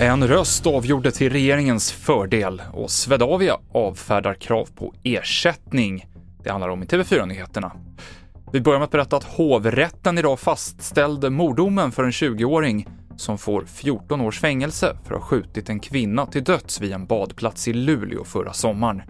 En 0.00 0.28
röst 0.28 0.66
avgjorde 0.66 1.10
till 1.10 1.32
regeringens 1.32 1.92
fördel 1.92 2.62
och 2.72 2.90
Swedavia 2.90 3.56
avfärdar 3.72 4.34
krav 4.34 4.68
på 4.76 4.94
ersättning. 5.02 6.06
Det 6.42 6.50
handlar 6.50 6.68
om 6.68 6.82
i 6.82 6.86
TV4-nyheterna. 6.86 7.72
Vi 8.52 8.60
börjar 8.60 8.78
med 8.78 8.84
att 8.84 8.90
berätta 8.90 9.16
att 9.16 9.24
hovrätten 9.24 10.18
idag 10.18 10.40
fastställde 10.40 11.30
mordomen 11.30 11.92
för 11.92 12.04
en 12.04 12.10
20-åring 12.10 12.88
som 13.16 13.38
får 13.38 13.64
14 13.64 14.20
års 14.20 14.40
fängelse 14.40 14.96
för 15.04 15.14
att 15.14 15.20
ha 15.20 15.28
skjutit 15.28 15.68
en 15.68 15.80
kvinna 15.80 16.26
till 16.26 16.44
döds 16.44 16.80
vid 16.80 16.92
en 16.92 17.06
badplats 17.06 17.68
i 17.68 17.72
Luleå 17.72 18.24
förra 18.24 18.52
sommaren. 18.52 19.02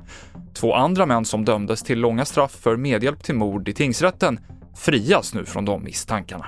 Två 0.54 0.74
andra 0.74 1.06
män 1.06 1.24
som 1.24 1.44
dömdes 1.44 1.82
till 1.82 1.98
långa 1.98 2.24
straff 2.24 2.52
för 2.52 2.76
medhjälp 2.76 3.22
till 3.22 3.34
mord 3.34 3.68
i 3.68 3.72
tingsrätten 3.72 4.40
frias 4.77 5.34
nu 5.34 5.45
från 5.45 5.64
de 5.64 5.84
misstankarna. 5.84 6.46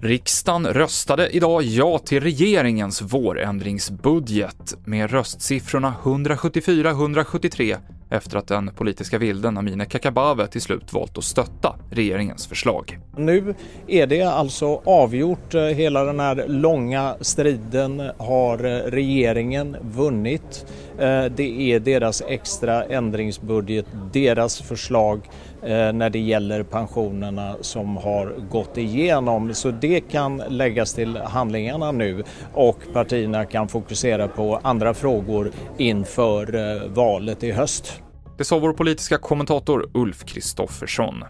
Riksdagen 0.00 0.66
röstade 0.66 1.28
idag 1.28 1.62
ja 1.62 1.98
till 1.98 2.20
regeringens 2.20 3.02
vårändringsbudget 3.02 4.74
med 4.84 5.10
röstsiffrorna 5.10 5.94
174-173 6.02 7.76
efter 8.10 8.38
att 8.38 8.48
den 8.48 8.70
politiska 8.74 9.18
vilden 9.18 9.58
Amineh 9.58 9.88
Kakabaveh 9.88 10.46
till 10.46 10.60
slut 10.60 10.92
valt 10.92 11.18
att 11.18 11.24
stötta 11.24 11.76
regeringens 11.90 12.46
förslag. 12.46 12.98
Nu 13.16 13.54
är 13.86 14.06
det 14.06 14.22
alltså 14.22 14.82
avgjort. 14.84 15.54
Hela 15.54 16.04
den 16.04 16.20
här 16.20 16.44
långa 16.48 17.16
striden 17.20 18.10
har 18.18 18.58
regeringen 18.90 19.76
vunnit. 19.80 20.66
Det 21.36 21.72
är 21.72 21.80
deras 21.80 22.22
extra 22.28 22.84
ändringsbudget, 22.84 23.86
deras 24.12 24.62
förslag 24.62 25.20
Eh, 25.66 25.92
när 25.92 26.10
det 26.10 26.18
gäller 26.18 26.62
pensionerna 26.62 27.56
som 27.60 27.96
har 27.96 28.34
gått 28.50 28.78
igenom. 28.78 29.54
Så 29.54 29.70
det 29.70 30.00
kan 30.00 30.36
läggas 30.48 30.94
till 30.94 31.16
handlingarna 31.16 31.92
nu 31.92 32.24
och 32.54 32.78
partierna 32.92 33.44
kan 33.44 33.68
fokusera 33.68 34.28
på 34.28 34.60
andra 34.62 34.94
frågor 34.94 35.50
inför 35.78 36.54
eh, 36.54 36.88
valet 36.88 37.44
i 37.44 37.52
höst. 37.52 38.02
Det 38.38 38.44
sa 38.44 38.58
vår 38.58 38.72
politiska 38.72 39.18
kommentator 39.18 39.90
Ulf 39.94 40.24
Kristoffersson. 40.24 41.24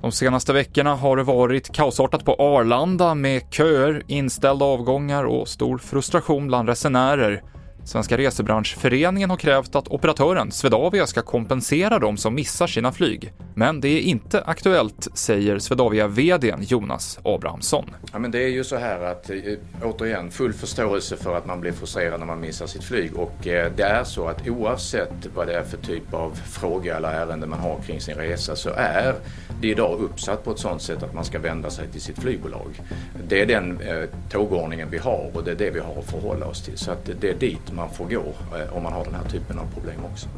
De 0.00 0.12
senaste 0.12 0.52
veckorna 0.52 0.94
har 0.94 1.16
det 1.16 1.22
varit 1.22 1.72
kaosartat 1.72 2.24
på 2.24 2.34
Arlanda 2.34 3.14
med 3.14 3.42
köer, 3.50 4.02
inställda 4.06 4.64
avgångar 4.64 5.24
och 5.24 5.48
stor 5.48 5.78
frustration 5.78 6.46
bland 6.46 6.68
resenärer. 6.68 7.42
Svenska 7.84 8.18
Resebranschföreningen 8.18 9.30
har 9.30 9.36
krävt 9.36 9.74
att 9.74 9.88
operatören 9.88 10.50
Swedavia 10.50 11.06
ska 11.06 11.22
kompensera 11.22 11.98
de 11.98 12.16
som 12.16 12.34
missar 12.34 12.66
sina 12.66 12.92
flyg. 12.92 13.32
Men 13.54 13.80
det 13.80 13.88
är 13.88 14.00
inte 14.00 14.42
aktuellt, 14.42 15.08
säger 15.14 15.58
Swedavia-VDn 15.58 16.62
Jonas 16.62 17.18
Abrahamsson. 17.24 17.90
Ja, 18.12 18.18
men 18.18 18.30
det 18.30 18.42
är 18.42 18.48
ju 18.48 18.64
så 18.64 18.76
här 18.76 19.00
att, 19.00 19.30
eh, 19.30 19.36
återigen, 19.82 20.30
full 20.30 20.52
förståelse 20.52 21.16
för 21.16 21.36
att 21.36 21.46
man 21.46 21.60
blir 21.60 21.72
frustrerad 21.72 22.20
när 22.20 22.26
man 22.26 22.40
missar 22.40 22.66
sitt 22.66 22.84
flyg. 22.84 23.16
Och 23.16 23.46
eh, 23.46 23.72
det 23.76 23.82
är 23.82 24.04
så 24.04 24.28
att 24.28 24.48
oavsett 24.48 25.26
vad 25.34 25.46
det 25.46 25.54
är 25.54 25.64
för 25.64 25.76
typ 25.76 26.14
av 26.14 26.34
fråga 26.34 26.96
eller 26.96 27.08
ärende 27.08 27.46
man 27.46 27.58
har 27.58 27.78
kring 27.86 28.00
sin 28.00 28.14
resa 28.14 28.56
så 28.56 28.70
är 28.76 29.14
det 29.60 29.68
idag 29.68 30.00
uppsatt 30.00 30.44
på 30.44 30.50
ett 30.50 30.58
sådant 30.58 30.82
sätt 30.82 31.02
att 31.02 31.14
man 31.14 31.24
ska 31.24 31.38
vända 31.38 31.70
sig 31.70 31.88
till 31.88 32.00
sitt 32.00 32.18
flygbolag. 32.18 32.80
Det 33.28 33.42
är 33.42 33.46
den 33.46 33.80
eh, 33.80 34.04
tågordningen 34.30 34.90
vi 34.90 34.98
har 34.98 35.30
och 35.34 35.44
det 35.44 35.50
är 35.50 35.56
det 35.56 35.70
vi 35.70 35.80
har 35.80 35.98
att 35.98 36.10
förhålla 36.10 36.46
oss 36.46 36.62
till. 36.64 36.78
Så 36.78 36.90
att 36.90 37.10
det 37.20 37.30
är 37.30 37.34
dit 37.34 37.72
man 37.76 37.90
får 37.90 38.04
gå 38.04 38.34
eh, 38.58 38.76
om 38.76 38.82
man 38.82 38.92
har 38.92 39.04
den 39.04 39.14
här 39.14 39.28
typen 39.28 39.58
av 39.58 39.66
problem 39.74 40.00
också. 40.12 40.28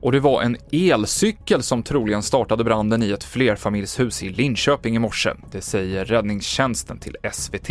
Och 0.00 0.12
det 0.12 0.20
var 0.20 0.42
en 0.42 0.56
elcykel 0.72 1.62
som 1.62 1.82
troligen 1.82 2.22
startade 2.22 2.64
branden 2.64 3.02
i 3.02 3.10
ett 3.10 3.24
flerfamiljshus 3.24 4.22
i 4.22 4.28
Linköping 4.28 4.96
i 4.96 4.98
morse. 4.98 5.30
Det 5.52 5.60
säger 5.60 6.04
räddningstjänsten 6.04 6.98
till 6.98 7.16
SVT. 7.32 7.70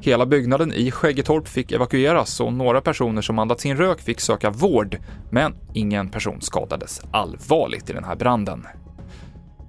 Hela 0.00 0.26
byggnaden 0.26 0.72
i 0.72 0.90
Skäggetorp 0.90 1.48
fick 1.48 1.72
evakueras 1.72 2.40
och 2.40 2.52
några 2.52 2.80
personer 2.80 3.22
som 3.22 3.38
andats 3.38 3.66
in 3.66 3.76
rök 3.76 4.00
fick 4.00 4.20
söka 4.20 4.50
vård, 4.50 4.98
men 5.30 5.54
ingen 5.72 6.08
person 6.08 6.40
skadades 6.40 7.02
allvarligt 7.10 7.90
i 7.90 7.92
den 7.92 8.04
här 8.04 8.16
branden. 8.16 8.66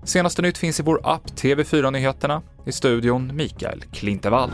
Senaste 0.04 0.42
nytt 0.42 0.58
finns 0.58 0.80
i 0.80 0.84
vår 0.84 1.00
app 1.04 1.28
TV4 1.28 1.92
Nyheterna. 1.92 2.42
I 2.66 2.72
studion 2.72 3.36
Mikael 3.36 3.84
Klintevall. 3.92 4.52